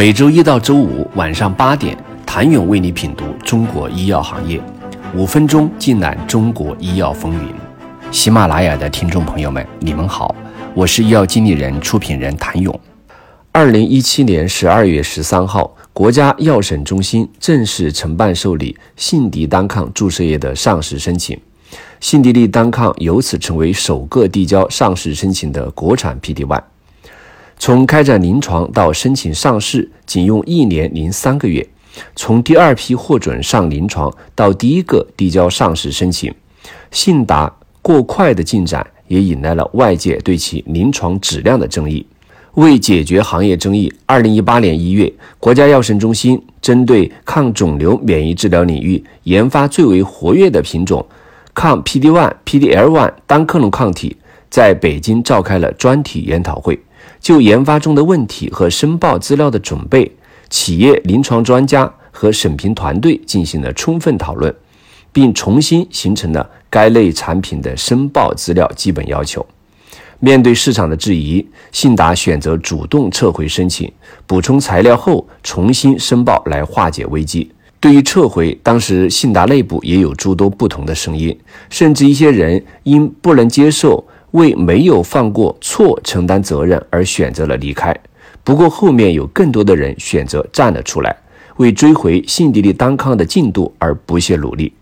[0.00, 4.58] 每周一到周五晚上八点，谭勇为你品读中国医药行业，
[5.14, 7.54] 五分钟尽览中国医药风云。
[8.10, 10.34] 喜马拉雅的听众朋友们，你们好，
[10.72, 12.80] 我是医药经理人、出品人谭勇。
[13.52, 21.38] 二零一七年十二月十三号，国家药审中心正式承办受理信迪单抗注射液的上市申请。
[22.00, 26.58] 信迪利单抗由此成为首个递交上市申请的国产 PD-1。
[27.60, 31.62] 从开展临床到申请上市，仅用一年零三个月；
[32.16, 36.34] 从第二批获准上临床到第一个递交上市申请，
[36.90, 42.06] 信达过快的进展也引来了外界对其临床质量的争议。
[42.54, 51.06] 为解决行业争议，二零一八年一月，国家药审中心针对抗肿瘤免疫治疗领域研发最为活跃的品种。
[51.52, 54.16] 抗 PD-1、PD-L1 单克隆抗体
[54.48, 56.80] 在北京召开了专题研讨会，
[57.20, 60.10] 就研发中的问题和申报资料的准备，
[60.48, 64.52] 企业临床专家和审评团队进行了充分讨论，
[65.12, 69.44] 并重新形成了该类产品的申报资料基本要求。
[70.18, 73.90] 面对市场的质疑，信达选择主动撤回申请，
[74.26, 77.50] 补充材料后重新申报来化解危机。
[77.80, 81.34] 对于撤回，当时信达内部也有诸多不同的声音，
[81.70, 87.94] 甚至一些人因不能接受为没有犯过错承担责任而选择了离开。
[88.42, 91.14] 不过后面有更多的人选择站了出来，
[91.56, 94.72] 为追回信迪利单抗的进度而不懈努力。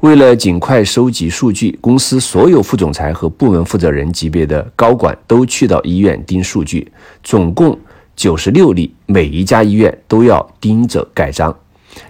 [0.00, 6.90] 为了尽快收集数据，公司所有副总裁和部门负责人级别的高管都去到医院盯数据，
[7.22, 7.78] 总共
[8.14, 11.56] 九十六例，每一家医院都要盯着盖章。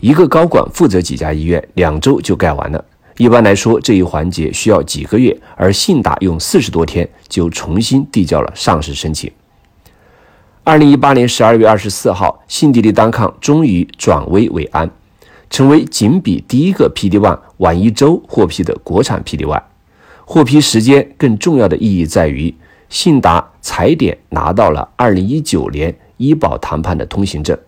[0.00, 2.84] 一个高管负责几家医院，两周就盖完了。
[3.18, 9.30] 一般来说，这一环节需要几个月，而信达用四十多天就重新递交了上市申请。
[10.64, 14.90] 二零一八年十二月二十四号，信迪利单抗终于转危为安，
[15.50, 19.62] 成为仅比第一个 P D one 晚一周获批的国产 PD One。
[20.24, 22.54] 获批时间更重要的意义在于，
[22.88, 27.58] 信达踩点拿到了二零一九年医保谈判的通行证。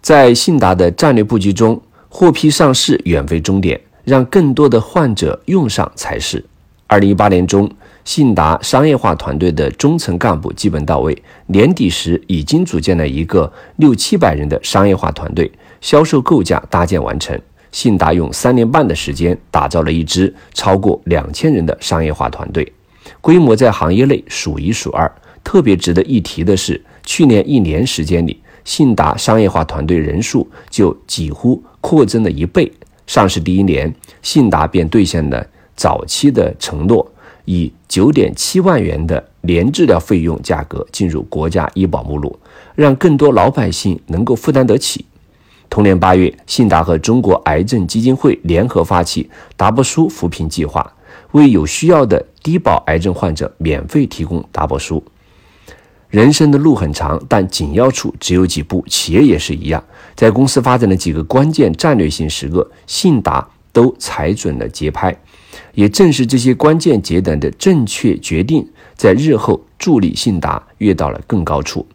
[0.00, 1.80] 在信达的战略布局中，
[2.14, 6.44] 获批上市远非终点，让更多的患者用上才是。
[6.86, 7.68] 二零一八年中，
[8.04, 15.50] 信达商业化团队的中层干部基本到位，年底时已经组建了一个六七百人的商业化团队，
[15.80, 17.40] 销售构架搭建完成。
[17.70, 22.70] 信达用三年半的时间打造了一支超过两千人的商业化团队，
[23.22, 25.10] 规模在行业内数一数二。
[25.42, 28.38] 特别值得一提的是，去年一年时间里。
[28.64, 32.72] 信达商业化团队人数就几乎扩增了一倍。
[33.06, 35.46] 上市第一年，信达便兑现了
[35.76, 37.10] 早期的承诺，
[37.44, 42.38] 以九点七万元的年治疗费用价格进入国家医保目录，
[42.74, 45.04] 让更多老百姓能够负担得起。
[45.68, 50.92] 同年八月，信达和中国癌症基金会联合发起“达博书扶贫计划”，
[51.32, 55.02] 为有需要的低保癌症患者免费提供达博书。
[56.12, 58.84] 人生的路很长，但紧要处只有几步。
[58.86, 59.82] 企业也是一样，
[60.14, 65.16] 在公司发展的几个关键战略性时刻，信达都踩准了节拍。
[65.72, 71.86] 也正是这些关键节点的正确决定，在日后助力信达跃到了更高处。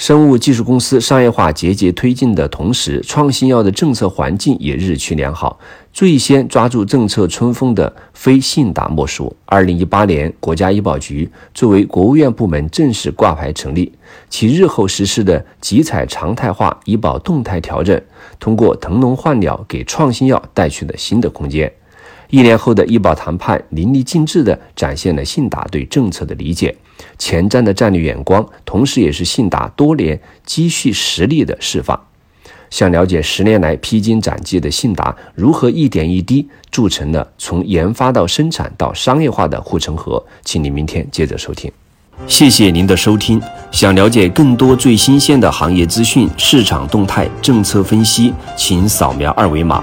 [0.00, 5.60] 生物技术公司商业化节节推进的同时，创新药的政策环境也日趋良好。
[5.92, 9.36] 最先抓住政策春风的非信达莫属。
[9.44, 13.92] 二零一八年，国家医保局作为国务院部门正式挂牌成立，
[14.30, 18.00] 其日后实施的集采常态化医保动态调整，
[18.38, 21.70] 通过腾笼换鸟，给创新药带去了新的空间。
[22.30, 26.74] 一年后的医保谈判，淋漓尽致地展现了信达对政策的理解。
[27.18, 31.98] 前瞻的战略眼光，同时也是信达多年积蓄实力的释放。
[32.70, 41.70] 想了解十年来披荆斩棘的信达如何一点一滴铸成了从研发到生产到商业化的护城河，请你明天接着收听。
[42.28, 43.42] 谢谢您的收听。
[43.72, 49.82] 想了解更多最新鲜的行业资讯、市场动态、政策分析，请扫描二维码